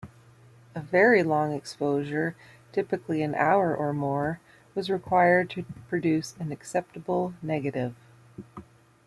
A 0.73 0.79
very 0.79 1.21
long 1.21 1.53
exposure-typically 1.53 3.21
an 3.21 3.35
hour 3.35 3.75
or 3.75 3.93
more-was 3.93 4.89
required 4.89 5.51
to 5.51 5.63
produce 5.89 6.35
an 6.39 6.51
acceptable 6.51 7.35
negative. 7.43 7.93